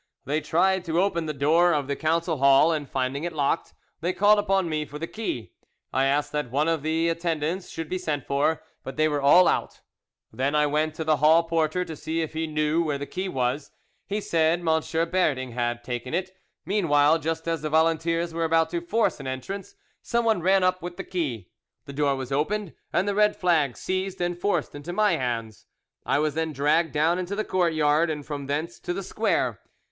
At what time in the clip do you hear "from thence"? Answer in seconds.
28.25-28.79